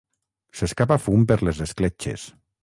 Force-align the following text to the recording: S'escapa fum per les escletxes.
S'escapa 0.61 0.97
fum 1.03 1.27
per 1.33 1.37
les 1.49 1.61
escletxes. 1.67 2.25